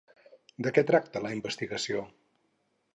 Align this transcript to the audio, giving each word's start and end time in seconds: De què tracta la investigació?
De 0.67 0.71
què 0.77 0.85
tracta 0.89 1.23
la 1.27 1.35
investigació? 1.37 2.05